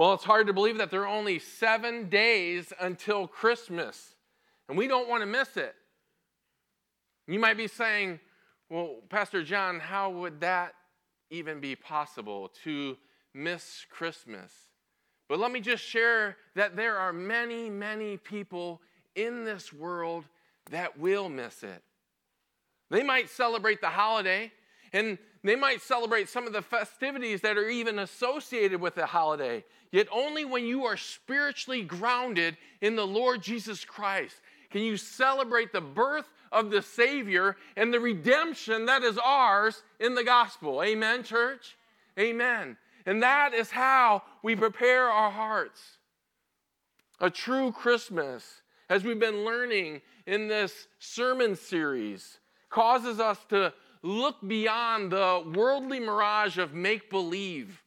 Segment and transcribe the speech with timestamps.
[0.00, 4.14] Well, it's hard to believe that there are only seven days until Christmas,
[4.66, 5.74] and we don't want to miss it.
[7.28, 8.18] You might be saying,
[8.70, 10.72] well, Pastor John, how would that
[11.28, 12.96] even be possible to
[13.34, 14.50] miss Christmas?
[15.28, 18.80] But let me just share that there are many, many people
[19.16, 20.24] in this world
[20.70, 21.82] that will miss it.
[22.90, 24.50] They might celebrate the holiday,
[24.94, 29.64] and they might celebrate some of the festivities that are even associated with the holiday.
[29.90, 34.36] Yet only when you are spiritually grounded in the Lord Jesus Christ
[34.70, 40.14] can you celebrate the birth of the Savior and the redemption that is ours in
[40.14, 40.82] the gospel.
[40.82, 41.76] Amen, church?
[42.18, 42.76] Amen.
[43.06, 45.80] And that is how we prepare our hearts.
[47.20, 53.72] A true Christmas, as we've been learning in this sermon series, causes us to
[54.02, 57.82] look beyond the worldly mirage of make believe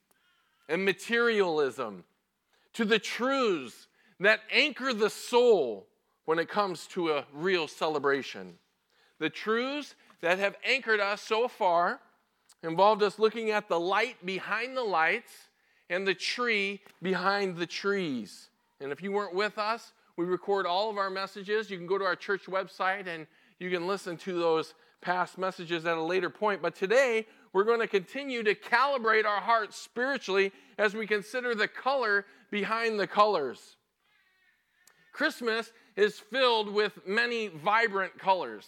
[0.70, 2.04] and materialism
[2.74, 3.88] to the truths
[4.20, 5.88] that anchor the soul
[6.26, 8.58] when it comes to a real celebration.
[9.20, 12.00] The truths that have anchored us so far
[12.64, 15.32] involved us looking at the light behind the lights
[15.90, 18.50] and the tree behind the trees.
[18.80, 21.70] And if you weren't with us, we record all of our messages.
[21.70, 23.28] You can go to our church website and
[23.60, 26.62] you can listen to those past messages at a later point.
[26.62, 31.68] But today, we're going to continue to calibrate our hearts spiritually as we consider the
[31.68, 33.76] color behind the colors.
[35.12, 38.66] Christmas is filled with many vibrant colors.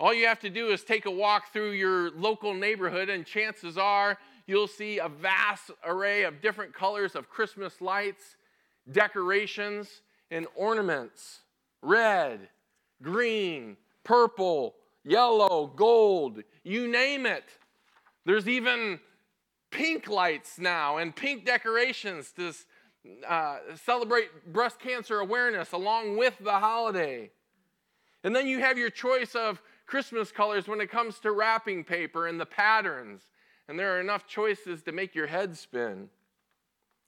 [0.00, 3.78] All you have to do is take a walk through your local neighborhood, and chances
[3.78, 8.36] are you'll see a vast array of different colors of Christmas lights,
[8.90, 11.40] decorations, and ornaments
[11.82, 12.48] red,
[13.02, 14.74] green, purple,
[15.06, 17.44] yellow, gold, you name it.
[18.26, 18.98] There's even
[19.70, 22.52] pink lights now and pink decorations to
[23.26, 27.30] uh, celebrate breast cancer awareness along with the holiday.
[28.24, 32.26] And then you have your choice of Christmas colors when it comes to wrapping paper
[32.26, 33.22] and the patterns.
[33.68, 36.08] And there are enough choices to make your head spin.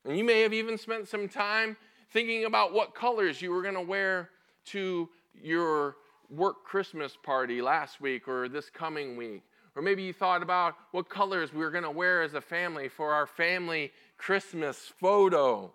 [0.04, 1.76] And you may have even spent some time
[2.12, 4.30] thinking about what colors you were going to wear
[4.66, 5.96] to your
[6.30, 9.42] work Christmas party last week or this coming week.
[9.74, 12.88] Or maybe you thought about what colors we were going to wear as a family
[12.88, 15.72] for our family Christmas photo.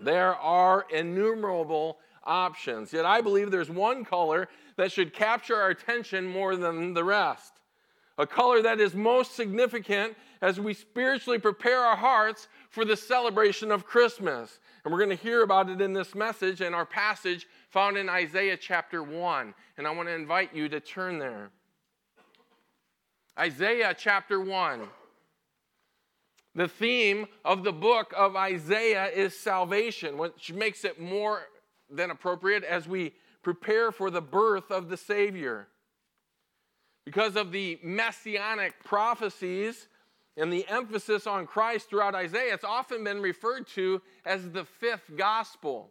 [0.00, 2.92] There are innumerable options.
[2.92, 7.54] Yet I believe there's one color that should capture our attention more than the rest.
[8.18, 13.70] A color that is most significant as we spiritually prepare our hearts for the celebration
[13.70, 14.58] of Christmas.
[14.84, 18.08] And we're going to hear about it in this message and our passage found in
[18.08, 19.54] Isaiah chapter 1.
[19.76, 21.50] And I want to invite you to turn there.
[23.38, 24.88] Isaiah chapter 1.
[26.56, 31.42] The theme of the book of Isaiah is salvation, which makes it more
[31.88, 35.68] than appropriate as we prepare for the birth of the Savior.
[37.08, 39.88] Because of the messianic prophecies
[40.36, 45.16] and the emphasis on Christ throughout Isaiah, it's often been referred to as the fifth
[45.16, 45.90] gospel.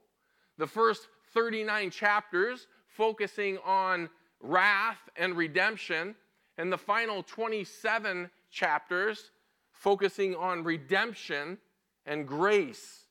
[0.59, 4.11] The first 39 chapters focusing on
[4.41, 6.13] wrath and redemption,
[6.59, 9.31] and the final 27 chapters
[9.71, 11.57] focusing on redemption
[12.05, 13.07] and grace.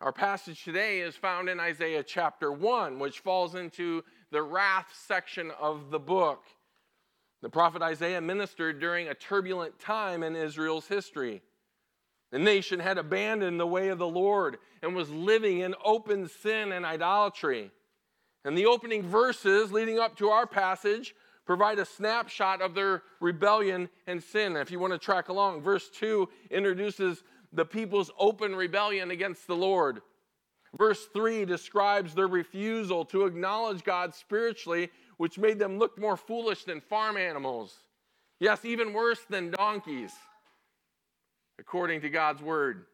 [0.00, 5.50] Our passage today is found in Isaiah chapter 1, which falls into the wrath section
[5.60, 6.42] of the book.
[7.44, 11.42] The prophet Isaiah ministered during a turbulent time in Israel's history.
[12.32, 16.72] The nation had abandoned the way of the Lord and was living in open sin
[16.72, 17.70] and idolatry.
[18.46, 23.90] And the opening verses leading up to our passage provide a snapshot of their rebellion
[24.06, 24.56] and sin.
[24.56, 29.54] If you want to track along, verse 2 introduces the people's open rebellion against the
[29.54, 30.00] Lord.
[30.78, 36.64] Verse 3 describes their refusal to acknowledge God spiritually, which made them look more foolish
[36.64, 37.76] than farm animals.
[38.40, 40.12] Yes, even worse than donkeys,
[41.58, 42.86] according to God's word.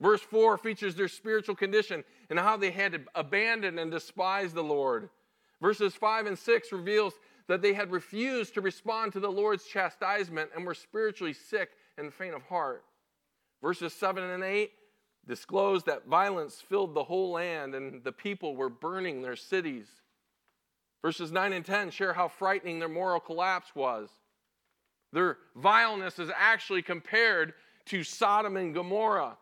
[0.00, 5.10] Verse 4 features their spiritual condition and how they had abandoned and despised the Lord.
[5.60, 7.14] Verses 5 and 6 reveals
[7.48, 12.14] that they had refused to respond to the Lord's chastisement and were spiritually sick and
[12.14, 12.84] faint of heart.
[13.62, 14.70] Verses 7 and 8
[15.26, 19.86] disclose that violence filled the whole land and the people were burning their cities.
[21.02, 24.10] Verses 9 and 10 share how frightening their moral collapse was.
[25.12, 27.54] Their vileness is actually compared
[27.86, 29.36] to Sodom and Gomorrah.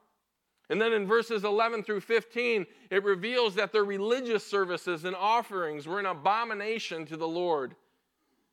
[0.71, 5.87] And then in verses 11 through 15, it reveals that their religious services and offerings
[5.87, 7.75] were an abomination to the Lord.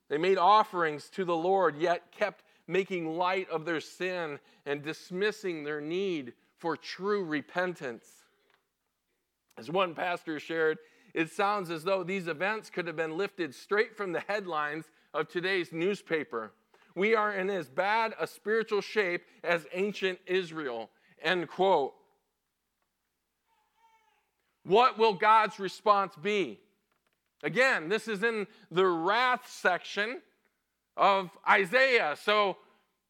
[0.10, 5.64] They made offerings to the Lord, yet kept making light of their sin and dismissing
[5.64, 8.08] their need for true repentance.
[9.58, 10.78] As one pastor shared,
[11.16, 14.84] it sounds as though these events could have been lifted straight from the headlines
[15.14, 16.52] of today's newspaper.
[16.94, 20.90] We are in as bad a spiritual shape as ancient Israel.
[21.24, 21.94] End quote.
[24.66, 26.60] What will God's response be?
[27.44, 30.22] Again, this is in the wrath section
[30.98, 32.18] of Isaiah.
[32.22, 32.58] So,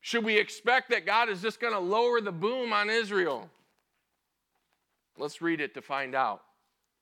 [0.01, 3.49] should we expect that God is just going to lower the boom on Israel?
[5.17, 6.43] Let's read it to find out.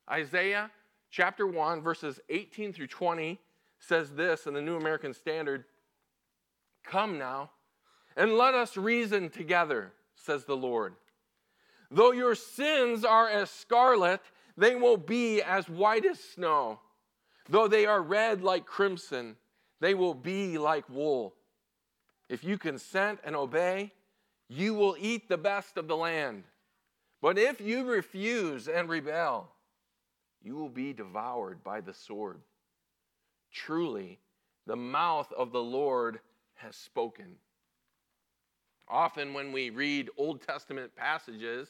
[0.09, 0.71] Isaiah
[1.13, 3.39] chapter 1, verses 18 through 20
[3.77, 5.63] says this in the New American Standard
[6.83, 7.51] Come now,
[8.17, 10.95] and let us reason together, says the Lord.
[11.91, 14.21] Though your sins are as scarlet,
[14.57, 16.79] they will be as white as snow.
[17.47, 19.35] Though they are red like crimson,
[19.79, 21.35] they will be like wool.
[22.27, 23.93] If you consent and obey,
[24.49, 26.43] you will eat the best of the land.
[27.21, 29.49] But if you refuse and rebel,
[30.43, 32.39] you will be devoured by the sword.
[33.51, 34.19] Truly,
[34.67, 36.19] the mouth of the Lord
[36.55, 37.35] has spoken.
[38.89, 41.69] Often, when we read Old Testament passages,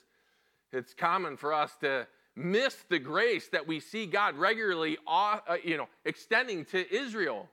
[0.72, 5.78] it's common for us to miss the grace that we see God regularly uh, you
[5.78, 7.48] know, extending to Israel.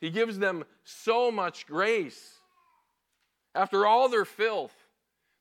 [0.00, 2.40] He gives them so much grace.
[3.54, 4.74] After all their filth,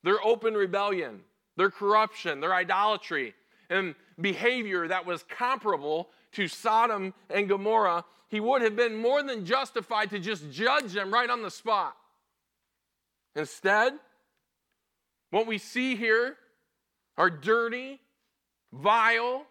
[0.03, 1.21] their open rebellion,
[1.57, 3.33] their corruption, their idolatry,
[3.69, 9.45] and behavior that was comparable to Sodom and Gomorrah, he would have been more than
[9.45, 11.95] justified to just judge them right on the spot.
[13.35, 13.93] Instead,
[15.31, 16.37] what we see here
[17.17, 17.99] are dirty,
[18.71, 19.45] vile,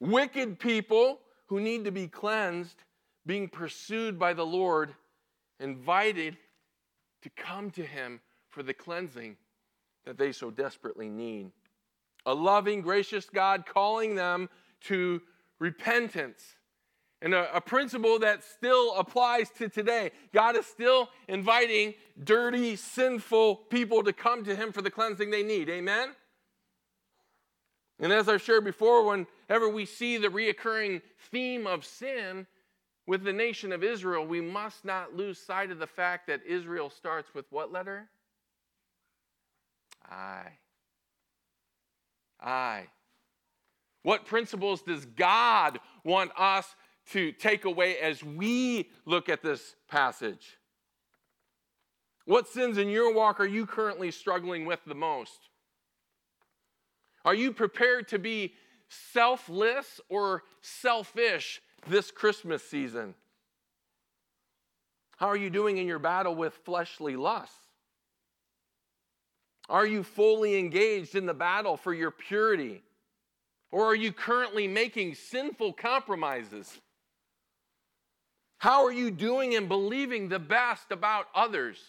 [0.00, 2.82] wicked people who need to be cleansed,
[3.26, 4.94] being pursued by the Lord,
[5.60, 6.36] invited
[7.22, 8.20] to come to Him
[8.50, 9.36] for the cleansing
[10.04, 11.50] that they so desperately need.
[12.26, 14.48] A loving, gracious God calling them
[14.82, 15.20] to
[15.58, 16.42] repentance.
[17.22, 20.10] And a, a, principle that still applies to today.
[20.34, 25.42] God is still inviting dirty, sinful people to come to Him for the cleansing they
[25.42, 25.70] need.
[25.70, 26.10] Amen?
[27.98, 31.00] And as I've shared before, whenever we see the reoccurring
[31.30, 32.46] theme of sin
[33.06, 36.90] with the nation of Israel, we must not lose sight of the fact that Israel
[36.90, 38.08] starts with what letter?
[40.10, 40.42] I.
[42.44, 42.84] I.
[44.02, 46.76] What principles does God want us
[47.12, 50.58] to take away as we look at this passage?
[52.26, 55.48] What sins in your walk are you currently struggling with the most?
[57.24, 58.54] Are you prepared to be
[58.88, 63.14] selfless or selfish this Christmas season?
[65.16, 67.63] How are you doing in your battle with fleshly lusts?
[69.68, 72.82] Are you fully engaged in the battle for your purity?
[73.70, 76.78] Or are you currently making sinful compromises?
[78.58, 81.82] How are you doing in believing the best about others?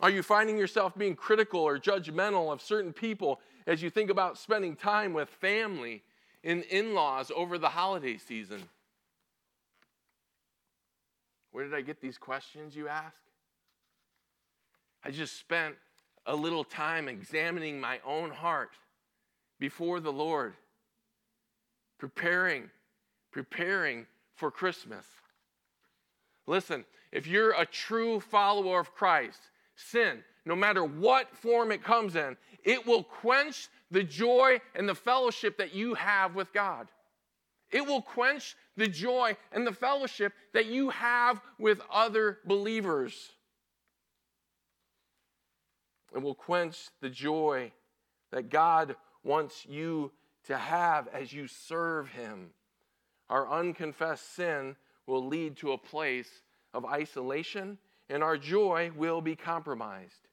[0.00, 4.38] Are you finding yourself being critical or judgmental of certain people as you think about
[4.38, 6.02] spending time with family
[6.44, 8.62] and in laws over the holiday season?
[11.52, 13.25] Where did I get these questions, you ask?
[15.04, 15.76] I just spent
[16.26, 18.70] a little time examining my own heart
[19.58, 20.54] before the Lord,
[21.98, 22.70] preparing,
[23.32, 25.06] preparing for Christmas.
[26.46, 29.40] Listen, if you're a true follower of Christ,
[29.76, 34.94] sin, no matter what form it comes in, it will quench the joy and the
[34.94, 36.88] fellowship that you have with God.
[37.70, 43.32] It will quench the joy and the fellowship that you have with other believers.
[46.16, 47.72] It will quench the joy
[48.32, 50.12] that God wants you
[50.46, 52.52] to have as you serve Him.
[53.28, 56.30] Our unconfessed sin will lead to a place
[56.72, 57.76] of isolation
[58.08, 60.28] and our joy will be compromised.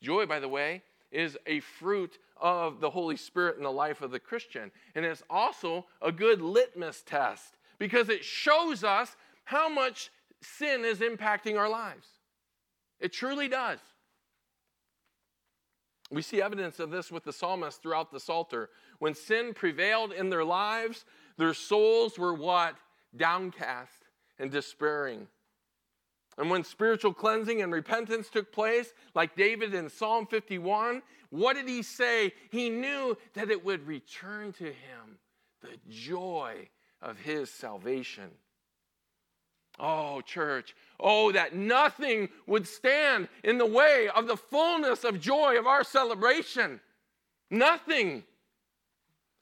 [0.00, 0.82] Joy, by the way,
[1.12, 4.70] is a fruit of the Holy Spirit in the life of the Christian.
[4.94, 11.00] And it's also a good litmus test because it shows us how much sin is
[11.00, 12.06] impacting our lives.
[12.98, 13.80] It truly does.
[16.10, 18.70] We see evidence of this with the psalmist throughout the Psalter.
[18.98, 21.04] When sin prevailed in their lives,
[21.36, 22.76] their souls were what?
[23.14, 24.04] Downcast
[24.38, 25.28] and despairing.
[26.38, 31.68] And when spiritual cleansing and repentance took place, like David in Psalm 51, what did
[31.68, 32.32] he say?
[32.50, 35.18] He knew that it would return to him
[35.60, 36.68] the joy
[37.02, 38.30] of his salvation.
[39.80, 45.56] Oh, church, oh, that nothing would stand in the way of the fullness of joy
[45.56, 46.80] of our celebration.
[47.50, 48.24] Nothing.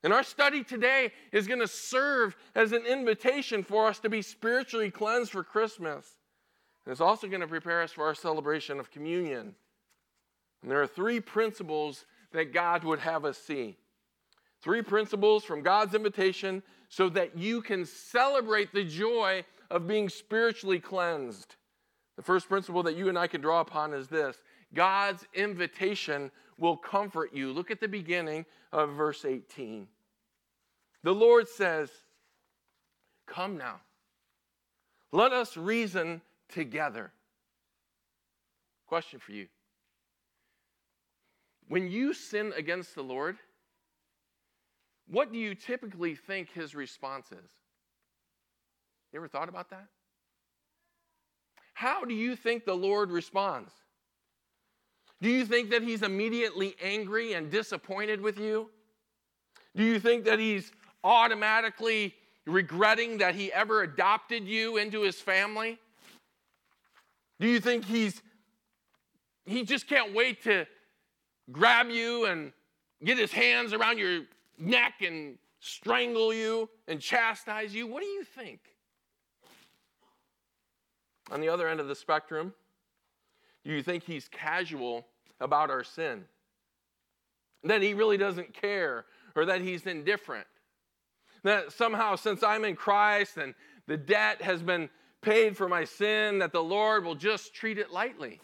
[0.02, 4.22] And our study today is going to serve as an invitation for us to be
[4.22, 6.06] spiritually cleansed for Christmas.
[6.84, 9.54] And it's also going to prepare us for our celebration of communion.
[10.62, 13.76] And there are three principles that God would have us see.
[14.62, 20.80] Three principles from God's invitation so that you can celebrate the joy of being spiritually
[20.80, 21.56] cleansed.
[22.16, 24.40] The first principle that you and I can draw upon is this
[24.74, 27.52] God's invitation will comfort you.
[27.52, 29.86] Look at the beginning of verse 18.
[31.02, 31.90] The Lord says,
[33.26, 33.80] Come now,
[35.12, 37.12] let us reason together.
[38.86, 39.48] Question for you.
[41.68, 43.36] When you sin against the Lord,
[45.08, 47.50] what do you typically think his response is?
[49.16, 49.86] You ever thought about that?
[51.72, 53.72] How do you think the Lord responds?
[55.22, 58.68] Do you think that he's immediately angry and disappointed with you?
[59.74, 60.70] Do you think that he's
[61.02, 65.78] automatically regretting that he ever adopted you into his family?
[67.40, 68.20] Do you think he's
[69.46, 70.66] he just can't wait to
[71.50, 72.52] grab you and
[73.02, 74.24] get his hands around your
[74.58, 77.86] neck and strangle you and chastise you?
[77.86, 78.60] What do you think?
[81.30, 82.54] On the other end of the spectrum,
[83.64, 85.06] do you think he's casual
[85.40, 86.24] about our sin?
[87.64, 90.46] That he really doesn't care or that he's indifferent?
[91.42, 93.54] That somehow, since I'm in Christ and
[93.86, 94.88] the debt has been
[95.20, 98.40] paid for my sin, that the Lord will just treat it lightly?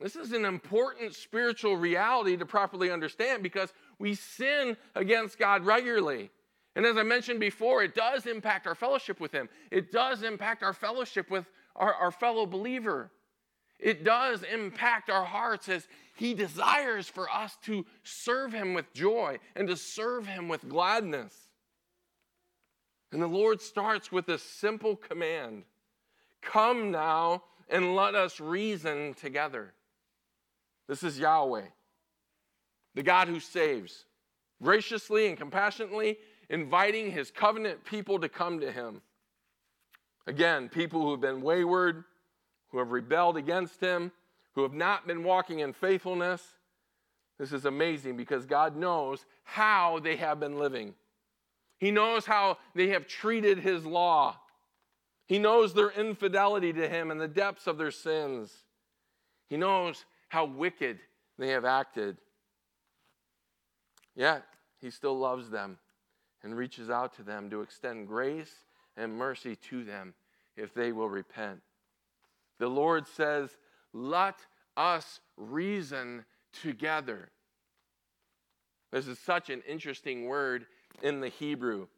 [0.00, 6.30] This is an important spiritual reality to properly understand because we sin against God regularly.
[6.78, 9.48] And as I mentioned before, it does impact our fellowship with Him.
[9.72, 11.44] It does impact our fellowship with
[11.74, 13.10] our, our fellow believer.
[13.80, 19.40] It does impact our hearts as He desires for us to serve Him with joy
[19.56, 21.34] and to serve Him with gladness.
[23.10, 25.64] And the Lord starts with this simple command
[26.42, 29.74] Come now and let us reason together.
[30.86, 31.66] This is Yahweh,
[32.94, 34.04] the God who saves,
[34.62, 36.18] graciously and compassionately
[36.50, 39.02] inviting his covenant people to come to him.
[40.26, 42.04] Again, people who have been wayward,
[42.70, 44.12] who have rebelled against him,
[44.54, 46.42] who have not been walking in faithfulness.
[47.38, 50.94] This is amazing because God knows how they have been living.
[51.78, 54.36] He knows how they have treated his law.
[55.26, 58.52] He knows their infidelity to him and the depths of their sins.
[59.48, 60.98] He knows how wicked
[61.38, 62.16] they have acted.
[64.16, 64.44] Yet,
[64.80, 65.78] he still loves them
[66.42, 68.52] and reaches out to them to extend grace
[68.96, 70.14] and mercy to them
[70.56, 71.60] if they will repent.
[72.58, 73.56] The Lord says,
[73.92, 74.36] Let
[74.76, 76.24] us reason
[76.62, 77.30] together.
[78.90, 80.66] This is such an interesting word
[81.02, 81.88] in the Hebrew.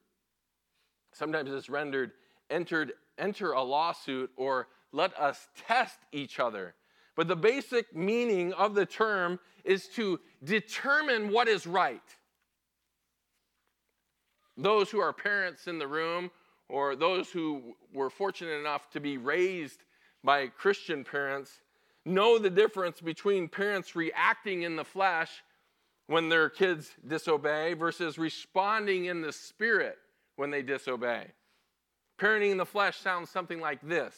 [1.13, 2.13] Sometimes it's rendered
[2.51, 6.75] entered, enter a lawsuit or let us test each other.
[7.17, 12.03] But the basic meaning of the term is to determine what is right.
[14.61, 16.31] Those who are parents in the room,
[16.69, 19.85] or those who were fortunate enough to be raised
[20.23, 21.63] by Christian parents,
[22.05, 25.31] know the difference between parents reacting in the flesh
[26.09, 29.97] when their kids disobey versus responding in the spirit
[30.37, 31.27] when they disobey.
[32.19, 34.15] Parenting in the flesh sounds something like this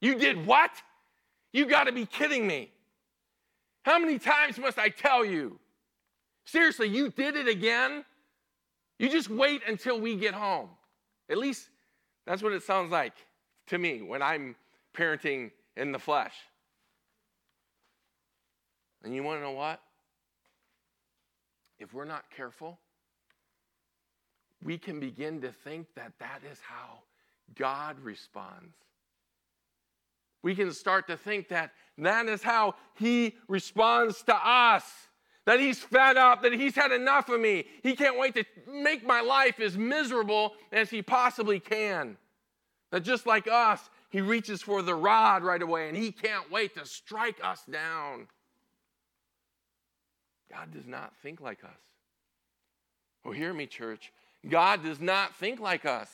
[0.00, 0.70] You did what?
[1.52, 2.70] You got to be kidding me.
[3.84, 5.58] How many times must I tell you?
[6.44, 8.04] Seriously, you did it again?
[9.02, 10.70] You just wait until we get home.
[11.28, 11.68] At least
[12.24, 13.12] that's what it sounds like
[13.66, 14.56] to me when I'm
[14.96, 16.32] parenting in the flesh.
[19.04, 19.82] And you want to know what?
[21.78, 22.78] If we're not careful,
[24.64, 27.00] we can begin to think that that is how
[27.54, 28.72] God responds
[30.42, 34.84] we can start to think that that is how he responds to us.
[35.44, 37.64] That he's fed up, that he's had enough of me.
[37.82, 42.16] He can't wait to make my life as miserable as he possibly can.
[42.90, 46.76] That just like us, he reaches for the rod right away and he can't wait
[46.76, 48.28] to strike us down.
[50.50, 51.70] God does not think like us.
[53.24, 54.12] Oh, hear me, church.
[54.48, 56.10] God does not think like us.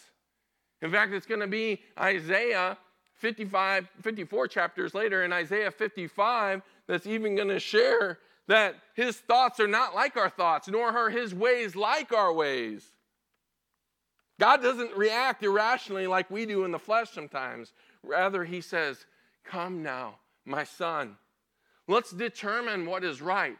[0.81, 2.79] In fact, it's going to be Isaiah
[3.15, 8.19] 55, 54 chapters later in Isaiah 55 that's even going to share
[8.49, 12.85] that his thoughts are not like our thoughts, nor are his ways like our ways.
[14.41, 17.73] God doesn't react irrationally like we do in the flesh sometimes.
[18.03, 19.07] Rather, He says,
[19.45, 21.17] Come now, my son.
[21.87, 23.59] Let's determine what is right.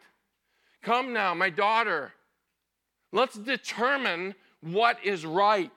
[0.83, 2.13] Come now, my daughter.
[3.13, 5.71] Let's determine what is right.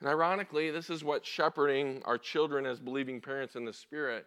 [0.00, 4.26] And ironically, this is what shepherding our children as believing parents in the Spirit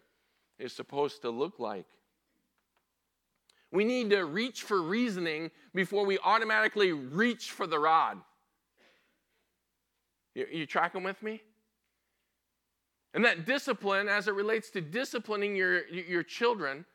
[0.59, 1.85] is supposed to look like.
[3.71, 8.17] We need to reach for reasoning before we automatically reach for the rod.
[10.35, 11.41] You, you tracking with me?
[13.13, 16.85] And that discipline, as it relates to disciplining your, your children,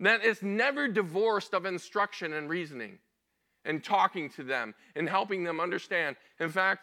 [0.00, 2.98] that is never divorced of instruction and reasoning
[3.64, 6.16] and talking to them and helping them understand.
[6.40, 6.82] In fact,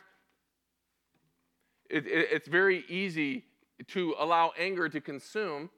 [1.89, 3.45] it, it, it's very easy
[3.87, 5.69] to allow anger to consume,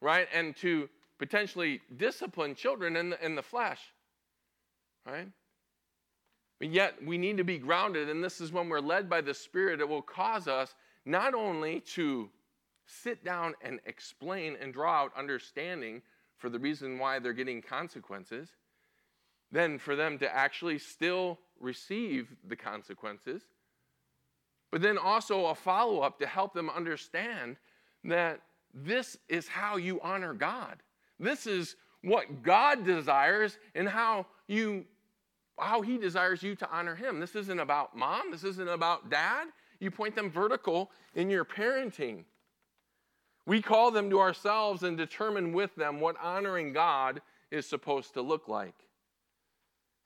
[0.00, 0.28] right?
[0.34, 0.88] And to
[1.20, 3.78] potentially discipline children in the, in the flesh,
[5.06, 5.28] right?
[6.58, 9.34] But yet we need to be grounded, and this is when we're led by the
[9.34, 10.74] Spirit, it will cause us
[11.04, 12.30] not only to
[12.86, 16.00] sit down and explain and draw out understanding
[16.38, 18.48] for the reason why they're getting consequences,
[19.52, 23.42] then for them to actually still receive the consequences,
[24.72, 27.58] but then also a follow up to help them understand
[28.04, 28.40] that
[28.72, 30.82] this is how you honor God.
[31.20, 34.84] This is what God desires and how you
[35.58, 37.20] how he desires you to honor him.
[37.20, 39.48] This isn't about mom, this isn't about dad.
[39.78, 42.24] You point them vertical in your parenting.
[43.46, 48.22] We call them to ourselves and determine with them what honoring God is supposed to
[48.22, 48.74] look like.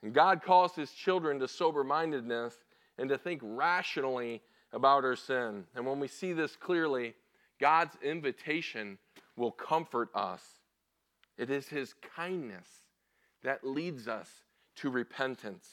[0.03, 2.55] And God calls his children to sober mindedness
[2.99, 4.43] and to think rationally
[4.73, 5.65] about our sin.
[5.75, 7.15] And when we see this clearly,
[7.61, 8.99] God's invitation
[9.37, 10.43] will comfort us.
[11.37, 12.69] It is his kindness
[13.43, 14.29] that leads us
[14.77, 15.69] to repentance.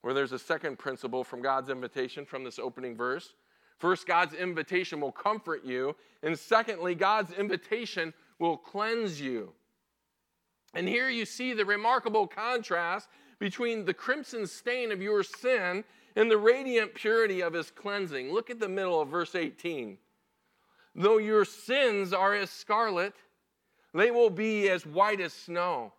[0.00, 3.34] Where there's a second principle from God's invitation from this opening verse.
[3.78, 5.94] First, God's invitation will comfort you.
[6.22, 9.52] And secondly, God's invitation will cleanse you.
[10.74, 15.84] And here you see the remarkable contrast between the crimson stain of your sin
[16.16, 18.32] and the radiant purity of his cleansing.
[18.32, 19.98] Look at the middle of verse 18.
[20.94, 23.14] Though your sins are as scarlet,
[23.94, 25.92] they will be as white as snow.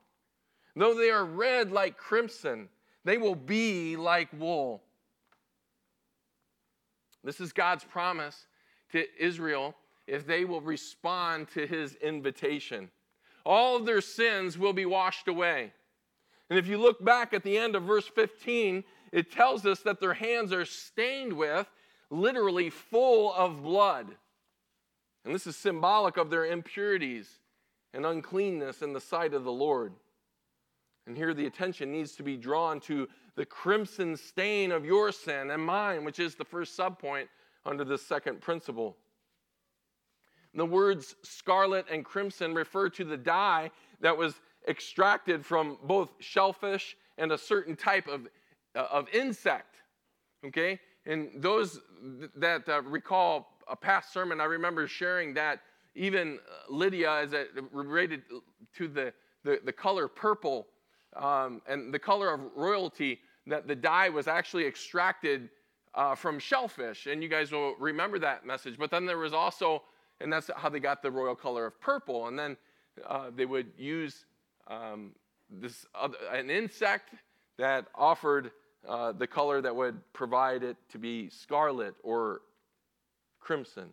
[0.75, 2.69] Though they are red like crimson,
[3.05, 4.81] they will be like wool.
[7.23, 8.47] This is God's promise
[8.91, 9.75] to Israel
[10.07, 12.89] if they will respond to his invitation.
[13.45, 15.71] All of their sins will be washed away.
[16.49, 19.99] And if you look back at the end of verse 15, it tells us that
[19.99, 21.67] their hands are stained with,
[22.09, 24.07] literally full of blood.
[25.23, 27.39] And this is symbolic of their impurities
[27.93, 29.93] and uncleanness in the sight of the Lord.
[31.05, 35.51] And here the attention needs to be drawn to the crimson stain of your sin
[35.51, 37.27] and mine, which is the first subpoint
[37.65, 38.95] under this second principle.
[40.53, 44.35] The words scarlet and crimson refer to the dye that was
[44.67, 48.27] extracted from both shellfish and a certain type of,
[48.75, 49.77] uh, of insect.
[50.45, 50.79] Okay?
[51.05, 51.79] And those
[52.35, 55.61] that uh, recall a past sermon, I remember sharing that
[55.95, 58.23] even Lydia, as it related
[58.77, 60.67] to the, the, the color purple,
[61.15, 65.49] um, and the color of royalty that the dye was actually extracted
[65.93, 67.07] uh, from shellfish.
[67.07, 68.77] And you guys will remember that message.
[68.77, 69.83] But then there was also,
[70.21, 72.27] and that's how they got the royal color of purple.
[72.27, 72.57] And then
[73.07, 74.25] uh, they would use
[74.67, 75.11] um,
[75.49, 77.11] this other, an insect
[77.57, 78.51] that offered
[78.87, 82.41] uh, the color that would provide it to be scarlet or
[83.39, 83.89] crimson.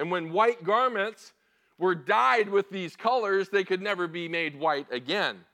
[0.00, 1.34] And when white garments
[1.76, 5.44] were dyed with these colors, they could never be made white again.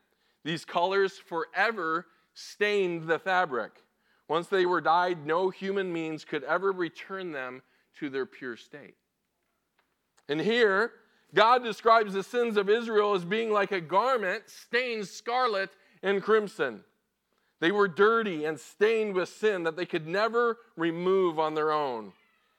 [0.44, 3.72] These colors forever stained the fabric.
[4.28, 7.60] Once they were dyed, no human means could ever return them
[7.98, 8.94] to their pure state.
[10.28, 10.92] And here,
[11.34, 15.70] God describes the sins of Israel as being like a garment stained scarlet
[16.04, 16.84] and crimson.
[17.58, 22.12] They were dirty and stained with sin that they could never remove on their own.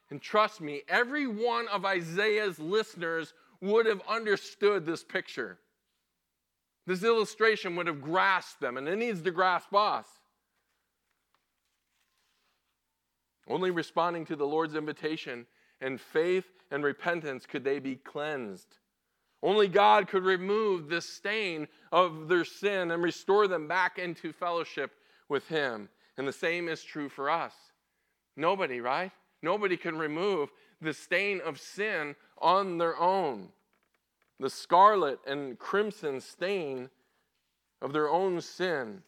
[0.09, 5.57] And trust me, every one of Isaiah's listeners would have understood this picture.
[6.85, 10.07] This illustration would have grasped them, and it needs to grasp us.
[13.49, 15.45] Only responding to the Lord's invitation
[15.81, 18.77] and faith and repentance could they be cleansed.
[19.43, 24.91] Only God could remove the stain of their sin and restore them back into fellowship
[25.29, 25.89] with Him.
[26.17, 27.53] And the same is true for us.
[28.35, 29.11] Nobody, right?
[29.41, 30.49] Nobody can remove
[30.81, 33.49] the stain of sin on their own
[34.39, 36.89] the scarlet and crimson stain
[37.81, 39.01] of their own sin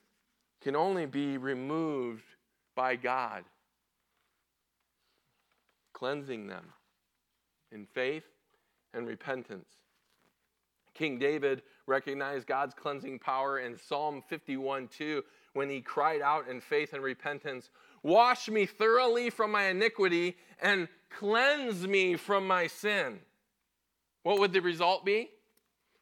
[0.61, 2.23] can only be removed
[2.75, 3.43] by God
[5.93, 6.65] cleansing them
[7.71, 8.23] in faith
[8.93, 9.67] and repentance.
[10.93, 16.61] King David recognized God's cleansing power in Psalm 51 2 when he cried out in
[16.61, 17.69] faith and repentance,
[18.03, 23.19] Wash me thoroughly from my iniquity and cleanse me from my sin.
[24.23, 25.29] What would the result be?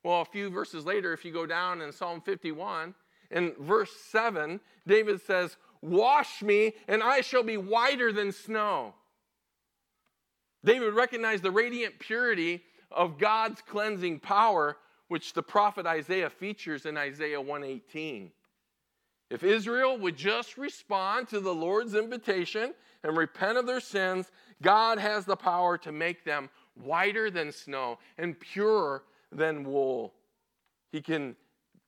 [0.03, 2.93] Well, a few verses later, if you go down in Psalm 51,
[3.31, 8.93] in verse 7, David says, Wash me, and I shall be whiter than snow.
[10.63, 16.97] David recognized the radiant purity of God's cleansing power, which the prophet Isaiah features in
[16.97, 18.31] Isaiah 118.
[19.30, 25.00] If Israel would just respond to the Lord's invitation and repent of their sins, God
[25.00, 30.13] has the power to make them whiter than snow and purer than wool.
[30.92, 31.36] He can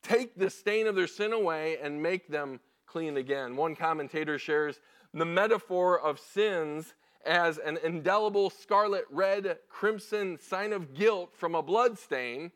[0.04, 3.56] take the stain of their sin away and make them clean again.
[3.56, 4.80] One commentator shares
[5.13, 6.93] the metaphor of sins
[7.25, 12.52] as an indelible scarlet red crimson sign of guilt from a blood stain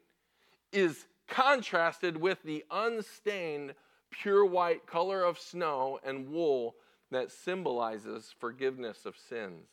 [0.72, 3.74] is contrasted with the unstained
[4.22, 6.76] pure white color of snow and wool
[7.12, 9.68] that symbolizes forgiveness of sins.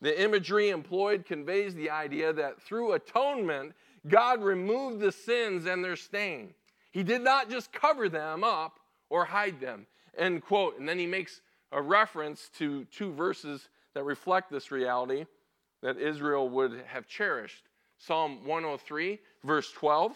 [0.00, 3.74] The imagery employed conveys the idea that through atonement,
[4.06, 6.54] God removed the sins and their stain.
[6.92, 8.78] He did not just cover them up
[9.10, 9.86] or hide them.
[10.16, 10.78] End quote.
[10.78, 11.40] And then he makes
[11.72, 15.26] a reference to two verses that reflect this reality
[15.82, 17.64] that Israel would have cherished.
[17.98, 20.12] Psalm 103, verse 12,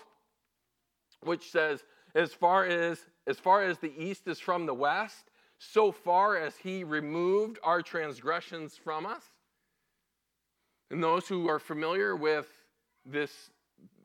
[1.23, 1.83] which says,
[2.15, 6.57] As far as, as far as the east is from the west, so far as
[6.57, 9.23] he removed our transgressions from us.
[10.91, 12.49] And those who are familiar with
[13.07, 13.51] this,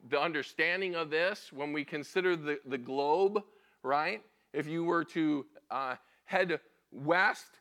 [0.10, 3.44] the understanding of this, when we consider the, the globe,
[3.84, 4.22] right?
[4.54, 6.60] If you were to uh, head
[6.92, 7.60] west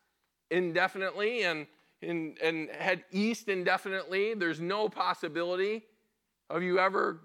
[0.50, 1.66] indefinitely and,
[2.02, 5.84] and, and head east indefinitely, there's no possibility
[6.48, 7.20] of you ever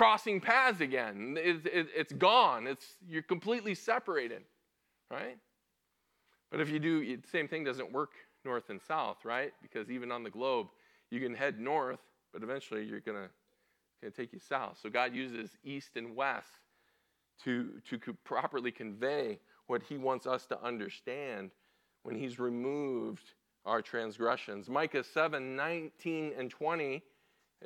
[0.00, 1.36] crossing paths again.
[1.38, 2.66] It, it, it's gone.
[2.66, 4.40] It's, you're completely separated,
[5.10, 5.36] right?
[6.50, 9.52] But if you do, the same thing doesn't work north and south, right?
[9.60, 10.68] Because even on the globe,
[11.10, 11.98] you can head north,
[12.32, 13.18] but eventually you're going
[14.02, 14.78] to take you south.
[14.82, 16.48] So God uses east and west
[17.44, 21.50] to, to properly convey what he wants us to understand
[22.04, 23.34] when he's removed
[23.66, 24.70] our transgressions.
[24.70, 27.02] Micah 7 19 and 20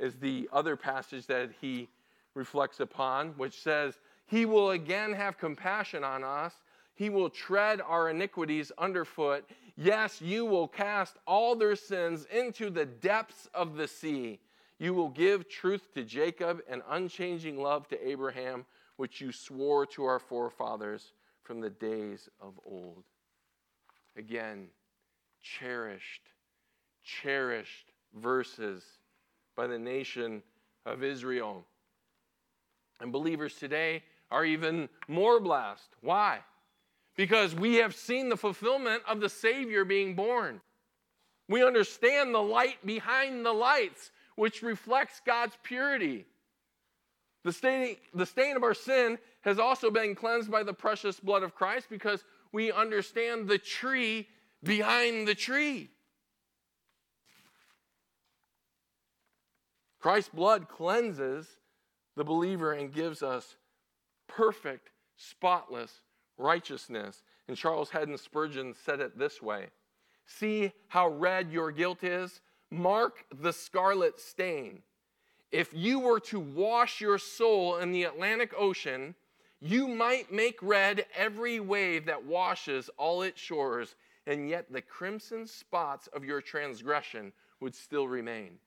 [0.01, 1.89] is the other passage that he
[2.35, 6.53] reflects upon, which says, He will again have compassion on us.
[6.95, 9.45] He will tread our iniquities underfoot.
[9.77, 14.39] Yes, you will cast all their sins into the depths of the sea.
[14.79, 18.65] You will give truth to Jacob and unchanging love to Abraham,
[18.97, 23.05] which you swore to our forefathers from the days of old.
[24.17, 24.69] Again,
[25.43, 26.23] cherished,
[27.03, 28.85] cherished verses
[29.57, 30.43] by the nation
[30.87, 31.67] of Israel.
[33.05, 35.95] And believers today are even more blessed.
[36.01, 36.41] Why?
[37.17, 40.61] because we have seen the fulfillment of the Savior being born.
[41.49, 46.25] We understand the light behind the lights, which reflects God's purity.
[47.45, 51.43] The stain, the stain of our sin has also been cleansed by the precious blood
[51.43, 54.27] of Christ because we understand the tree
[54.63, 55.91] behind the tree.
[60.01, 61.47] Christ's blood cleanses
[62.17, 63.57] the believer and gives us
[64.29, 66.01] perfect, spotless
[66.39, 67.23] righteousness.
[67.49, 69.69] And Charles Haddon Spurgeon said it this way
[70.27, 72.41] See how red your guilt is?
[72.71, 74.83] Mark the scarlet stain.
[75.53, 79.15] If you were to wash your soul in the Atlantic Ocean,
[79.61, 83.95] you might make red every wave that washes all its shores,
[84.27, 88.59] and yet the crimson spots of your transgression would still remain.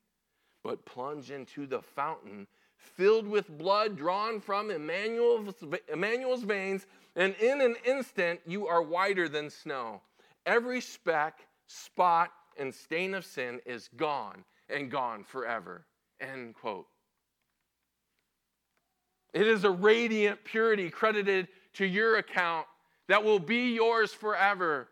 [0.63, 5.53] But plunge into the fountain filled with blood drawn from Emmanuel's,
[5.91, 6.85] Emmanuel's veins,
[7.15, 10.01] and in an instant you are whiter than snow.
[10.45, 15.85] Every speck, spot, and stain of sin is gone and gone forever.
[16.19, 16.87] End quote.
[19.33, 22.65] It is a radiant purity credited to your account
[23.07, 24.87] that will be yours forever.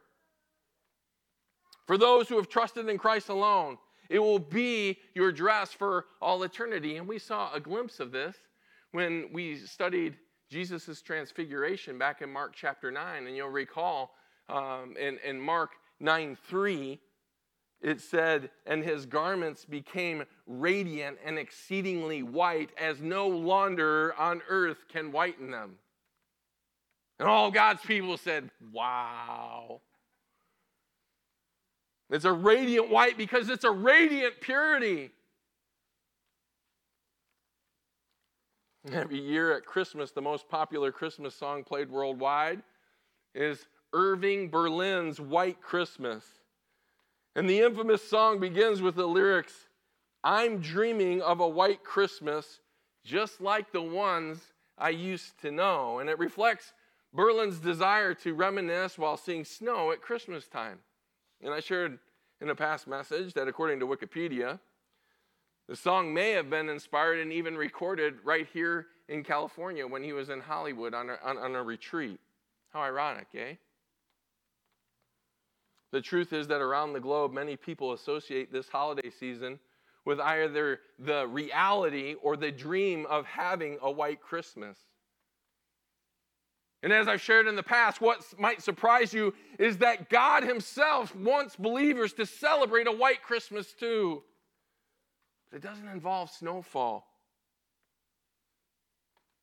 [1.87, 3.77] For those who have trusted in Christ alone,
[4.09, 6.97] it will be your dress for all eternity.
[6.97, 8.35] And we saw a glimpse of this
[8.91, 10.17] when we studied
[10.49, 13.27] Jesus' transfiguration back in Mark chapter 9.
[13.27, 14.15] And you'll recall
[14.49, 16.99] um, in, in Mark 9 3,
[17.81, 24.85] it said, And his garments became radiant and exceedingly white, as no launder on earth
[24.91, 25.75] can whiten them.
[27.19, 29.81] And all God's people said, Wow.
[32.09, 35.11] It's a radiant white because it's a radiant purity.
[38.91, 42.61] Every year at Christmas, the most popular Christmas song played worldwide
[43.33, 46.23] is Irving Berlin's White Christmas.
[47.35, 49.67] And the infamous song begins with the lyrics
[50.23, 52.59] I'm dreaming of a white Christmas
[53.03, 55.99] just like the ones I used to know.
[55.99, 56.73] And it reflects
[57.13, 60.79] Berlin's desire to reminisce while seeing snow at Christmas time.
[61.41, 61.99] And I shared
[62.41, 64.59] in a past message that according to Wikipedia,
[65.67, 70.13] the song may have been inspired and even recorded right here in California when he
[70.13, 72.19] was in Hollywood on a, on, on a retreat.
[72.71, 73.55] How ironic, eh?
[75.91, 79.59] The truth is that around the globe, many people associate this holiday season
[80.03, 84.77] with either the reality or the dream of having a white Christmas.
[86.83, 91.15] And as I've shared in the past, what might surprise you is that God Himself
[91.15, 94.23] wants believers to celebrate a white Christmas too.
[95.49, 97.07] But it doesn't involve snowfall.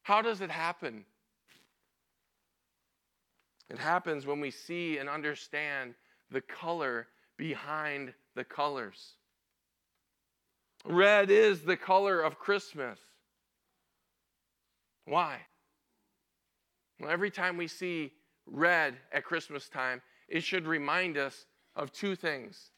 [0.03, 1.05] How does it happen?
[3.71, 5.95] It happens when we see and understand
[6.31, 9.14] the color behind the colors.
[10.85, 12.99] Red is the color of Christmas.
[15.07, 15.38] Why?
[17.00, 18.12] Well, every time we see
[18.46, 22.70] red at Christmas time, it should remind us of two things.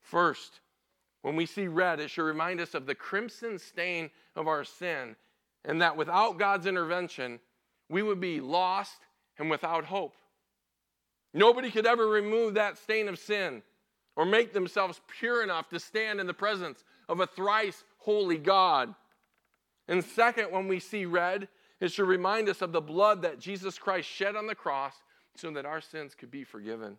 [0.00, 0.60] First,
[1.22, 5.16] when we see red, it should remind us of the crimson stain of our sin,
[5.64, 7.40] and that without God's intervention,
[7.88, 8.98] we would be lost
[9.38, 10.14] and without hope.
[11.32, 13.62] Nobody could ever remove that stain of sin
[14.16, 18.94] or make themselves pure enough to stand in the presence of a thrice holy God.
[19.88, 21.48] And second, when we see red,
[21.84, 24.94] it should remind us of the blood that Jesus Christ shed on the cross
[25.36, 26.96] so that our sins could be forgiven.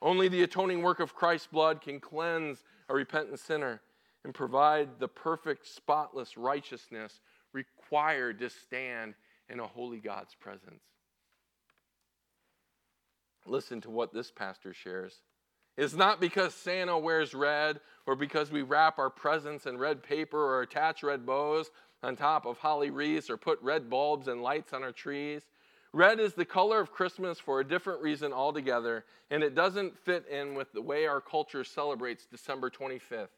[0.00, 3.82] Only the atoning work of Christ's blood can cleanse a repentant sinner
[4.24, 7.20] and provide the perfect, spotless righteousness
[7.52, 9.12] required to stand
[9.50, 10.82] in a holy God's presence.
[13.44, 15.20] Listen to what this pastor shares.
[15.76, 20.38] It's not because Santa wears red or because we wrap our presents in red paper
[20.38, 21.70] or attach red bows
[22.02, 25.42] on top of holly wreaths or put red bulbs and lights on our trees.
[25.92, 30.26] Red is the color of Christmas for a different reason altogether, and it doesn't fit
[30.28, 33.28] in with the way our culture celebrates December 25th.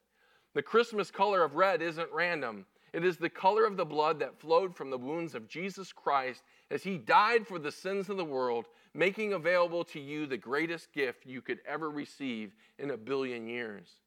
[0.55, 2.67] The Christmas color of red isn't random.
[2.93, 6.43] It is the color of the blood that flowed from the wounds of Jesus Christ
[6.71, 10.93] as he died for the sins of the world, making available to you the greatest
[10.93, 13.99] gift you could ever receive in a billion years.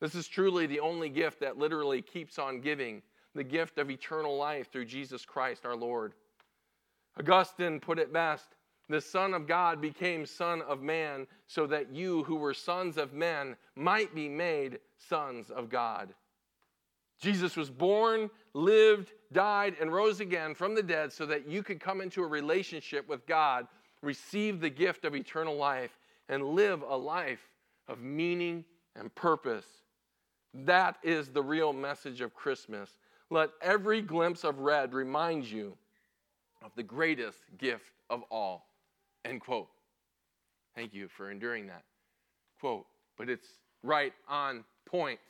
[0.00, 3.02] This is truly the only gift that literally keeps on giving
[3.34, 6.14] the gift of eternal life through Jesus Christ our Lord.
[7.18, 8.54] Augustine put it best
[8.88, 13.14] the Son of God became Son of Man so that you who were sons of
[13.14, 16.12] men might be made sons of God.
[17.18, 21.80] Jesus was born, lived, died, and rose again from the dead so that you could
[21.80, 23.66] come into a relationship with God,
[24.02, 27.48] receive the gift of eternal life, and live a life
[27.88, 28.64] of meaning
[28.96, 29.66] and purpose.
[30.52, 32.90] That is the real message of Christmas.
[33.30, 35.76] Let every glimpse of red remind you
[36.62, 38.66] of the greatest gift of all.
[39.24, 39.68] End quote.
[40.74, 41.84] Thank you for enduring that
[42.60, 42.86] quote,
[43.18, 43.48] but it's
[43.82, 45.20] right on point.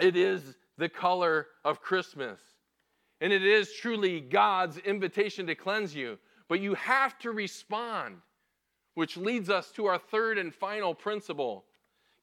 [0.00, 2.40] It is the color of Christmas.
[3.20, 6.18] And it is truly God's invitation to cleanse you.
[6.48, 8.16] But you have to respond,
[8.94, 11.64] which leads us to our third and final principle.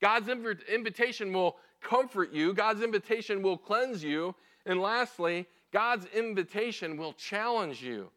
[0.01, 7.13] God's invitation will comfort you, God's invitation will cleanse you, and lastly, God's invitation will
[7.13, 8.09] challenge you.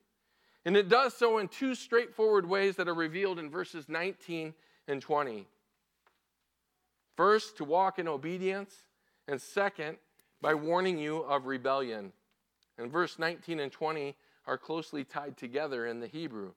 [0.65, 4.55] And it does so in two straightforward ways that are revealed in verses 19
[4.89, 5.47] and 20.
[7.17, 8.75] First, to walk in obedience,
[9.29, 9.97] and second,
[10.41, 12.13] by warning you of rebellion.
[12.79, 14.15] And verse 19 and 20
[14.47, 16.53] are closely tied together in the Hebrew.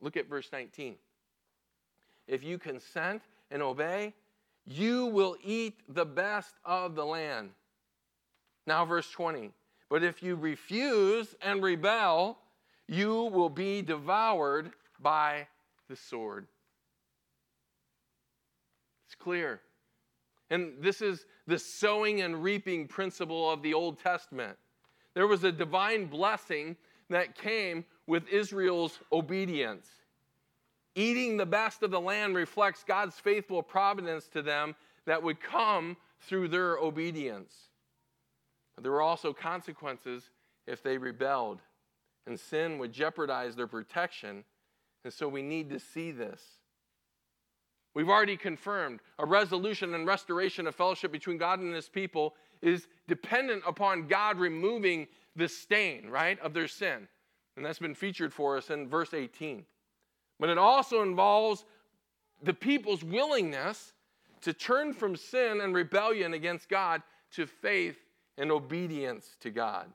[0.00, 0.94] Look at verse 19.
[2.26, 4.14] If you consent and obey,
[4.68, 7.50] you will eat the best of the land.
[8.66, 9.50] Now, verse 20.
[9.88, 12.38] But if you refuse and rebel,
[12.86, 15.46] you will be devoured by
[15.88, 16.46] the sword.
[19.06, 19.62] It's clear.
[20.50, 24.56] And this is the sowing and reaping principle of the Old Testament.
[25.14, 26.76] There was a divine blessing
[27.08, 29.88] that came with Israel's obedience.
[30.98, 34.74] Eating the best of the land reflects God's faithful providence to them
[35.06, 37.54] that would come through their obedience.
[38.82, 40.30] There were also consequences
[40.66, 41.60] if they rebelled,
[42.26, 44.42] and sin would jeopardize their protection.
[45.04, 46.42] And so we need to see this.
[47.94, 52.88] We've already confirmed a resolution and restoration of fellowship between God and his people is
[53.06, 55.06] dependent upon God removing
[55.36, 57.06] the stain, right, of their sin.
[57.56, 59.64] And that's been featured for us in verse 18.
[60.38, 61.64] But it also involves
[62.42, 63.92] the people's willingness
[64.42, 67.98] to turn from sin and rebellion against God to faith
[68.36, 69.86] and obedience to God.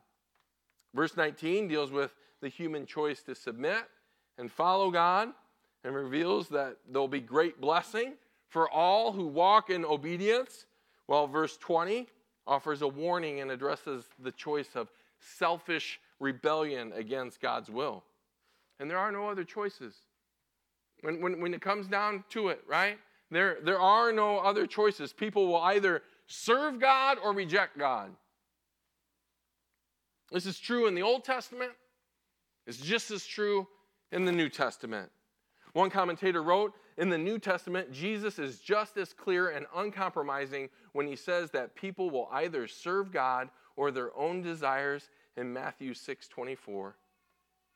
[0.93, 3.83] Verse 19 deals with the human choice to submit
[4.37, 5.29] and follow God
[5.83, 8.13] and reveals that there'll be great blessing
[8.49, 10.65] for all who walk in obedience,
[11.07, 12.07] while verse 20
[12.45, 18.03] offers a warning and addresses the choice of selfish rebellion against God's will.
[18.79, 19.95] And there are no other choices.
[21.03, 22.97] When, when, when it comes down to it, right?
[23.29, 25.11] There, there are no other choices.
[25.11, 28.11] People will either serve God or reject God.
[30.31, 31.71] This is true in the Old Testament,
[32.65, 33.67] it's just as true
[34.13, 35.11] in the New Testament.
[35.73, 41.05] One commentator wrote In the New Testament, Jesus is just as clear and uncompromising when
[41.05, 46.27] he says that people will either serve God or their own desires in Matthew 6
[46.29, 46.95] 24.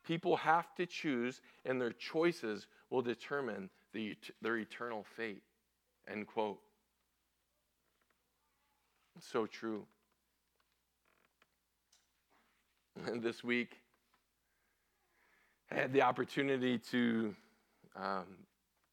[0.05, 5.43] People have to choose, and their choices will determine the, their eternal fate.
[6.09, 6.59] End quote.
[9.19, 9.85] So true.
[13.05, 13.77] And this week,
[15.71, 17.35] I had the opportunity to
[17.95, 18.25] um,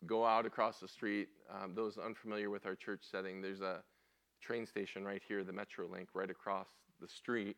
[0.07, 1.29] go out across the street.
[1.51, 3.83] Um, those unfamiliar with our church setting, there's a
[4.43, 6.67] train station right here, the Metrolink, right across
[7.01, 7.57] the street.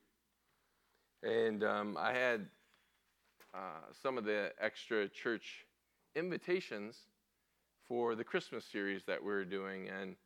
[1.23, 2.47] And um, I had
[3.55, 5.66] uh, some of the extra church
[6.17, 6.97] invitations
[7.87, 9.89] for the Christmas series that we are doing.
[9.89, 10.17] And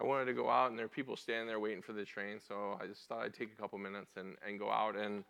[0.00, 2.40] I wanted to go out, and there are people standing there waiting for the train.
[2.46, 5.22] So I just thought I'd take a couple minutes and, and go out and,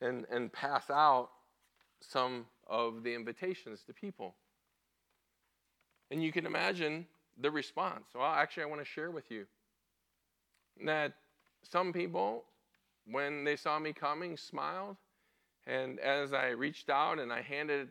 [0.00, 1.30] and, and pass out
[2.00, 4.34] some of the invitations to people.
[6.10, 7.06] And you can imagine
[7.40, 8.04] the response.
[8.14, 9.46] Well, actually, I want to share with you
[10.84, 11.14] that
[11.62, 12.44] some people,
[13.10, 14.96] when they saw me coming, smiled.
[15.66, 17.88] And as I reached out and I handed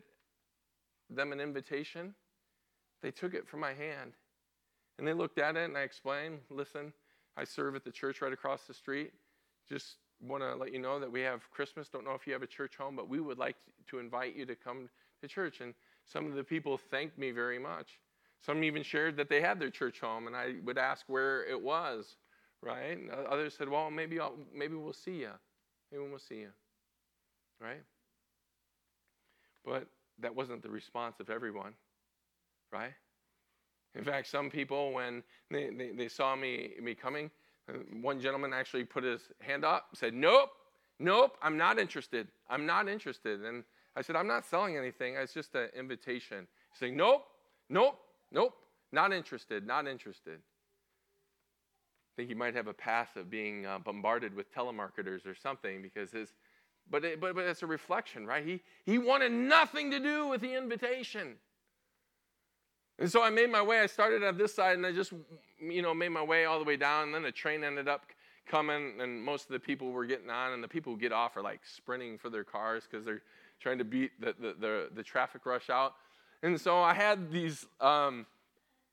[1.15, 2.13] them an invitation,
[3.01, 4.13] they took it from my hand.
[4.97, 6.93] And they looked at it and I explained listen,
[7.35, 9.11] I serve at the church right across the street.
[9.67, 11.89] Just want to let you know that we have Christmas.
[11.89, 13.55] Don't know if you have a church home, but we would like
[13.87, 14.89] to invite you to come
[15.21, 15.61] to church.
[15.61, 15.73] And
[16.05, 17.99] some of the people thanked me very much.
[18.45, 21.61] Some even shared that they had their church home, and I would ask where it
[21.61, 22.17] was,
[22.61, 22.97] right?
[22.97, 25.31] And others said, well, maybe, I'll, maybe we'll see you.
[25.91, 26.49] Maybe we'll see you,
[27.61, 27.83] right?
[29.63, 29.87] But
[30.19, 31.73] that wasn't the response of everyone,
[32.71, 32.93] right?
[33.95, 37.29] In fact, some people, when they, they, they saw me, me coming,
[37.69, 40.49] uh, one gentleman actually put his hand up, said, Nope,
[40.99, 42.27] nope, I'm not interested.
[42.49, 43.43] I'm not interested.
[43.43, 43.63] And
[43.95, 45.15] I said, I'm not selling anything.
[45.15, 46.47] It's just an invitation.
[46.71, 47.25] He's saying, Nope,
[47.69, 47.99] nope,
[48.31, 48.55] nope,
[48.91, 50.39] not interested, not interested.
[50.39, 55.81] I think he might have a past of being uh, bombarded with telemarketers or something
[55.81, 56.33] because his,
[56.89, 58.45] but, it, but, but it's a reflection, right?
[58.45, 61.35] He, he wanted nothing to do with the invitation.
[62.99, 63.79] And so I made my way.
[63.79, 65.13] I started at this side and I just,
[65.59, 67.05] you know, made my way all the way down.
[67.05, 68.05] And then the train ended up
[68.45, 70.53] coming and most of the people were getting on.
[70.53, 73.23] And the people who get off are like sprinting for their cars because they're
[73.59, 75.93] trying to beat the, the, the, the, traffic rush out.
[76.43, 78.25] And so I had these, um,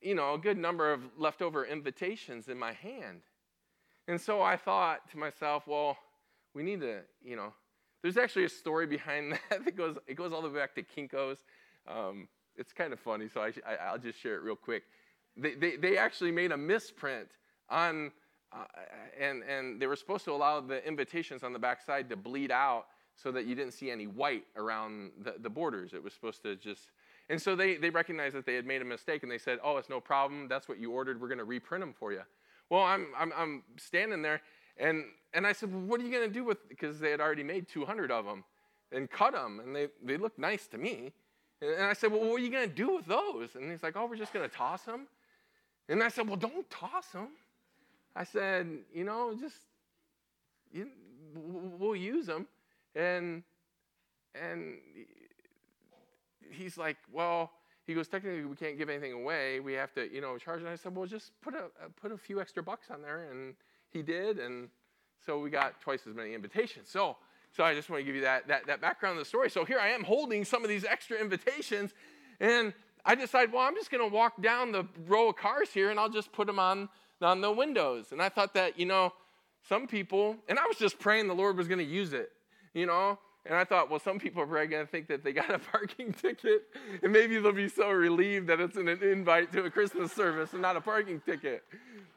[0.00, 3.22] you know, a good number of leftover invitations in my hand.
[4.08, 5.96] And so I thought to myself, well,
[6.54, 7.52] we need to, you know,
[8.02, 10.82] there's actually a story behind that that goes, it goes all the way back to
[10.82, 11.44] Kinko's.
[11.88, 14.84] Um, it's kind of funny, so I, will just share it real quick.
[15.36, 17.28] They, they, they, actually made a misprint
[17.70, 18.10] on,
[18.52, 18.64] uh,
[19.18, 22.86] and, and they were supposed to allow the invitations on the backside to bleed out
[23.14, 25.94] so that you didn't see any white around the, the borders.
[25.94, 26.90] It was supposed to just,
[27.28, 29.76] and so they, they recognized that they had made a mistake and they said, oh,
[29.76, 30.48] it's no problem.
[30.48, 31.20] That's what you ordered.
[31.20, 32.22] We're going to reprint them for you.
[32.68, 34.42] Well, I'm, I'm, I'm standing there
[34.80, 37.20] and, and I said, well, what are you going to do with, because they had
[37.20, 38.44] already made 200 of them
[38.92, 41.12] and cut them and they, they looked nice to me.
[41.62, 43.54] And I said, Well, what are you going to do with those?
[43.54, 45.06] And he's like, Oh, we're just going to toss them.
[45.88, 47.28] And I said, Well, don't toss them.
[48.16, 49.56] I said, You know, just
[50.72, 50.88] you,
[51.34, 52.46] we'll use them.
[52.94, 53.42] And
[54.34, 54.78] and
[56.50, 57.50] he's like, Well,
[57.86, 59.58] he goes, technically, we can't give anything away.
[59.58, 60.60] We have to, you know, charge.
[60.60, 61.64] And I said, well, just put a
[62.00, 63.54] put a few extra bucks on there, and
[63.92, 64.68] he did, and
[65.24, 66.88] so we got twice as many invitations.
[66.88, 67.16] So
[67.52, 69.50] so I just want to give you that, that, that background of the story.
[69.50, 71.92] So here I am holding some of these extra invitations,
[72.38, 72.72] and
[73.04, 75.98] I decide, well, I'm just going to walk down the row of cars here and
[75.98, 76.88] I'll just put them on,
[77.22, 78.12] on the windows.
[78.12, 79.12] And I thought that, you know,
[79.68, 82.30] some people, and I was just praying the Lord was going to use it,
[82.74, 85.32] you know, and I thought, well, some people are probably going to think that they
[85.32, 86.64] got a parking ticket,
[87.02, 90.62] and maybe they'll be so relieved that it's an invite to a Christmas service and
[90.62, 91.64] not a parking ticket.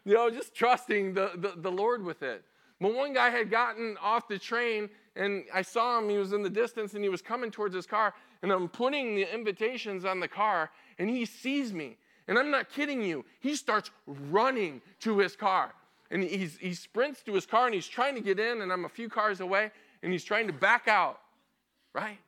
[0.06, 2.44] You know, just trusting the, the, the Lord with it.
[2.82, 6.10] But one guy had gotten off the train, and I saw him.
[6.10, 9.16] He was in the distance, and he was coming towards his car, and I'm putting
[9.16, 11.98] the invitations on the car, and he sees me.
[12.28, 13.26] And I'm not kidding you.
[13.40, 15.74] He starts running to his car.
[16.12, 18.86] And he's, he sprints to his car and he's trying to get in, and I'm
[18.86, 19.72] a few cars away
[20.04, 21.20] and he's trying to back out,
[21.94, 22.20] right?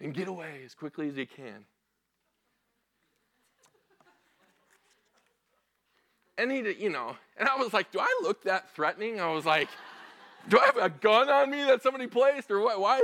[0.00, 1.64] And get away as quickly as he can.
[6.38, 9.20] And he, you know, and I was like, do I look that threatening?
[9.20, 9.68] I was like,
[10.48, 12.80] do I have a gun on me that somebody placed or what?
[12.80, 12.98] Why?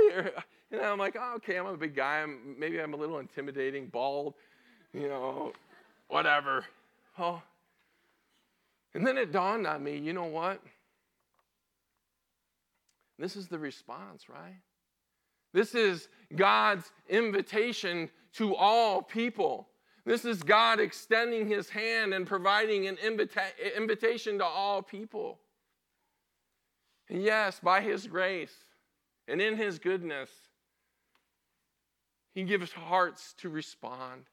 [0.71, 2.21] And I'm like, oh, okay, I'm a big guy.
[2.21, 4.33] I'm, maybe I'm a little intimidating, bald,
[4.93, 5.53] you know,
[6.09, 6.65] whatever.
[7.17, 7.41] Oh.
[8.93, 10.61] And then it dawned on me, you know what?
[13.19, 14.61] This is the response, right?
[15.53, 19.67] This is God's invitation to all people.
[20.05, 25.39] This is God extending his hand and providing an invita- invitation to all people.
[27.09, 28.55] And yes, by his grace
[29.27, 30.29] and in his goodness,
[32.33, 34.25] he gives hearts to respond.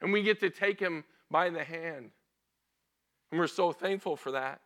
[0.00, 2.10] And we get to take him by the hand.
[3.30, 4.60] And we're so thankful for that.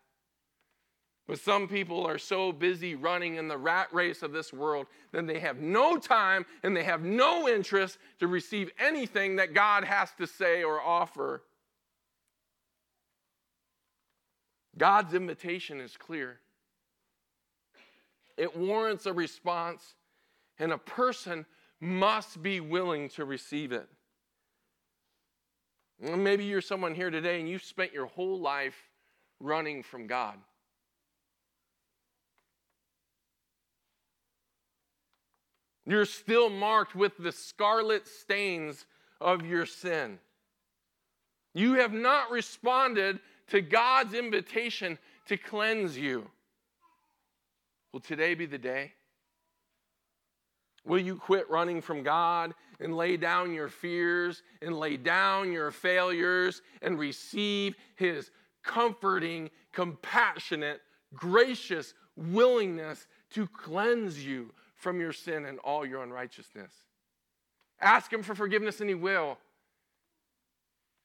[1.29, 5.27] But some people are so busy running in the rat race of this world that
[5.27, 10.11] they have no time and they have no interest to receive anything that God has
[10.17, 11.43] to say or offer.
[14.79, 16.41] God's invitation is clear.
[18.39, 19.97] It warrants a response,
[20.59, 21.45] and a person
[21.81, 23.89] must be willing to receive it.
[26.01, 28.89] Maybe you're someone here today and you've spent your whole life
[29.41, 30.39] running from God.
[35.89, 38.85] You're still marked with the scarlet stains
[39.23, 40.19] of your sin.
[41.55, 46.31] You have not responded to God's invitation to cleanse you.
[47.95, 48.93] Will today be the day?
[50.85, 55.71] Will you quit running from God and lay down your fears and lay down your
[55.71, 58.31] failures and receive His
[58.63, 60.83] comforting, compassionate,
[61.15, 66.73] gracious willingness to cleanse you from your sin and all your unrighteousness.
[67.81, 69.39] Ask Him for forgiveness, and He will.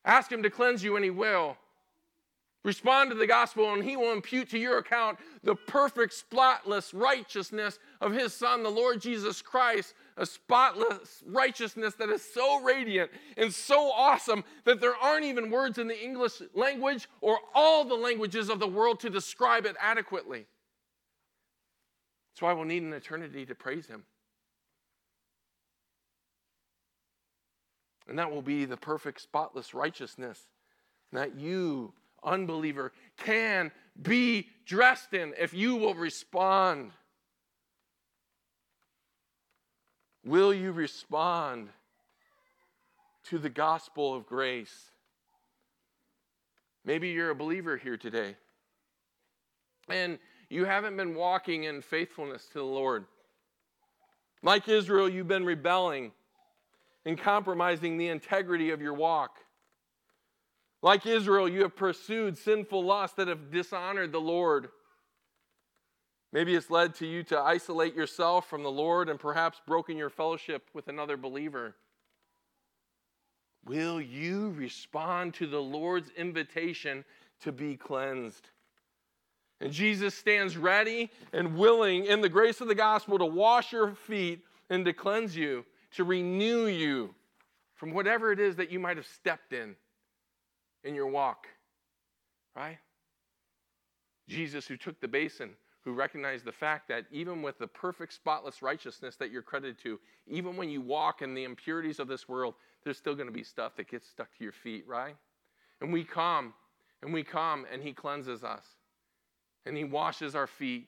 [0.06, 1.58] Ask Him to cleanse you, and He will.
[2.64, 7.78] Respond to the gospel, and He will impute to your account the perfect, spotless righteousness
[8.00, 13.54] of His Son, the Lord Jesus Christ, a spotless righteousness that is so radiant and
[13.54, 18.50] so awesome that there aren't even words in the English language or all the languages
[18.50, 20.46] of the world to describe it adequately.
[22.34, 24.04] That's why we'll need an eternity to praise Him.
[28.08, 30.40] And that will be the perfect, spotless righteousness
[31.12, 33.72] that you, unbeliever, can
[34.02, 36.92] be dressed in if you will respond.
[40.26, 41.70] Will you respond
[43.26, 44.90] to the gospel of grace?
[46.84, 48.36] Maybe you're a believer here today.
[49.88, 50.18] And
[50.54, 53.06] you haven't been walking in faithfulness to the Lord.
[54.43, 56.12] Like Israel, you've been rebelling
[57.06, 59.39] and compromising the integrity of your walk.
[60.82, 64.70] Like Israel, you have pursued sinful lusts that have dishonored the Lord.
[66.32, 70.10] Maybe it's led to you to isolate yourself from the Lord and perhaps broken your
[70.10, 71.76] fellowship with another believer.
[73.66, 77.06] Will you respond to the Lord's invitation
[77.41, 78.49] to be cleansed?
[79.64, 83.95] And Jesus stands ready and willing in the grace of the gospel to wash your
[83.95, 87.16] feet and to cleanse you, to renew you
[87.74, 89.78] from whatever it is that you might have stepped in
[90.84, 91.47] in your walk.
[92.53, 92.78] Right?
[94.28, 95.51] Jesus, who took the basin,
[95.86, 99.97] who recognized the fact that even with the perfect, spotless righteousness that you're credited to,
[100.28, 103.43] even when you walk in the impurities of this world, there's still going to be
[103.43, 105.16] stuff that gets stuck to your feet, right?
[105.80, 106.53] And we come,
[107.01, 108.66] and we come, and He cleanses us
[109.66, 110.88] and He washes our feet.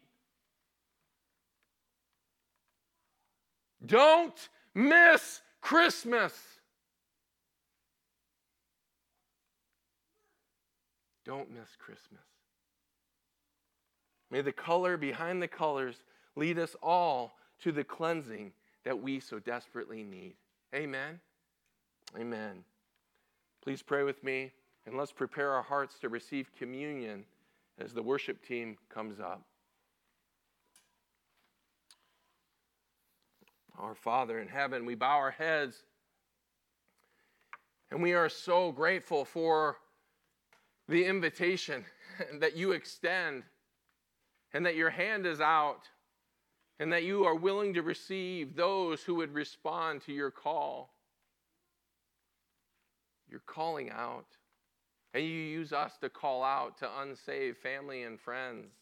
[3.86, 6.34] Don't miss Christmas.
[11.26, 12.22] Don't miss Christmas.
[14.32, 16.04] May the color behind the colors
[16.36, 18.52] lead us all to the cleansing
[18.84, 20.36] that we so desperately need.
[20.74, 21.20] Amen.
[22.18, 22.64] Amen.
[23.64, 24.52] Please pray with me
[24.86, 27.26] and let's prepare our hearts to receive communion
[27.80, 29.42] as the worship team comes up.
[33.78, 35.84] Our Father in heaven, we bow our heads
[37.92, 39.78] and we are so grateful for
[40.88, 41.86] the invitation
[42.40, 43.44] that you extend
[44.54, 45.90] and that your hand is out
[46.80, 50.94] and that you are willing to receive those who would respond to your call.
[53.30, 54.26] You're calling out.
[55.16, 58.74] And you use us to call out to unsaved family and friends.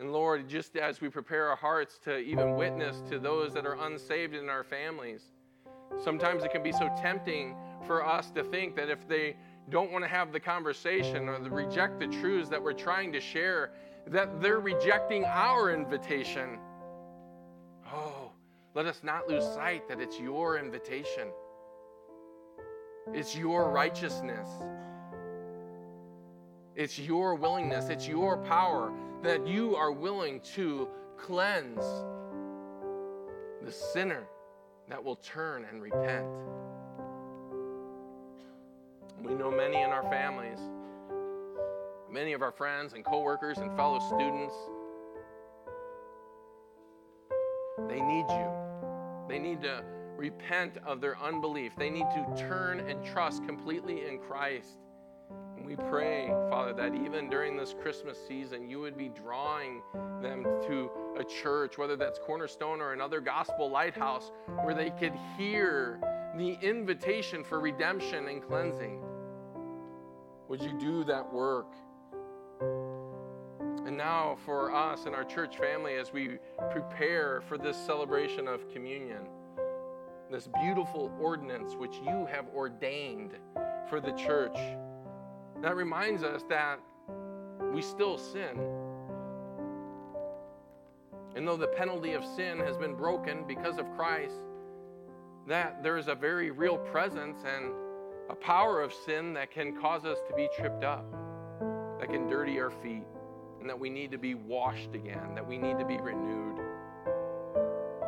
[0.00, 3.76] And Lord, just as we prepare our hearts to even witness to those that are
[3.86, 5.22] unsaved in our families,
[6.02, 7.54] sometimes it can be so tempting
[7.86, 9.36] for us to think that if they
[9.68, 13.70] don't want to have the conversation or reject the truths that we're trying to share,
[14.08, 16.58] that they're rejecting our invitation.
[17.86, 18.32] Oh,
[18.74, 21.28] let us not lose sight that it's your invitation.
[23.12, 24.48] It's your righteousness.
[26.76, 27.88] It's your willingness.
[27.88, 28.92] It's your power
[29.22, 30.88] that you are willing to
[31.18, 31.84] cleanse
[33.62, 34.24] the sinner
[34.88, 36.26] that will turn and repent.
[39.22, 40.58] We know many in our families,
[42.10, 44.54] many of our friends and coworkers and fellow students.
[47.88, 48.50] They need you.
[49.28, 49.84] They need to
[50.20, 51.72] repent of their unbelief.
[51.78, 54.76] They need to turn and trust completely in Christ.
[55.56, 59.80] And we pray, Father, that even during this Christmas season, you would be drawing
[60.20, 64.30] them to a church, whether that's Cornerstone or another gospel lighthouse,
[64.62, 65.98] where they could hear
[66.36, 69.00] the invitation for redemption and cleansing.
[70.48, 71.72] Would you do that work?
[73.86, 76.38] And now, for us and our church family, as we
[76.70, 79.26] prepare for this celebration of communion,
[80.30, 83.32] this beautiful ordinance which you have ordained
[83.88, 84.56] for the church.
[85.60, 86.78] That reminds us that
[87.72, 88.60] we still sin.
[91.34, 94.34] And though the penalty of sin has been broken because of Christ,
[95.46, 97.72] that there is a very real presence and
[98.28, 101.04] a power of sin that can cause us to be tripped up,
[101.98, 103.04] that can dirty our feet,
[103.60, 106.58] and that we need to be washed again, that we need to be renewed.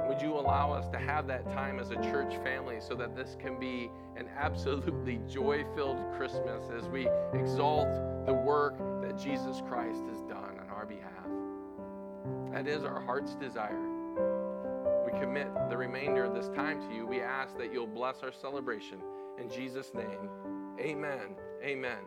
[0.08, 3.36] Would you allow us to have that time as a church family so that this
[3.40, 7.88] can be an absolutely joy filled Christmas as we exalt
[8.26, 11.12] the work that Jesus Christ has done on our behalf?
[12.52, 13.88] That is our heart's desire.
[15.06, 17.06] We commit the remainder of this time to you.
[17.06, 18.98] We ask that you'll bless our celebration.
[19.38, 20.28] In Jesus' name,
[20.78, 21.36] amen.
[21.64, 21.98] Amen.